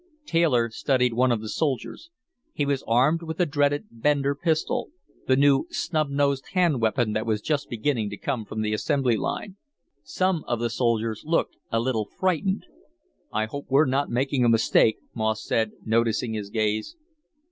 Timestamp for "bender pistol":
3.91-4.89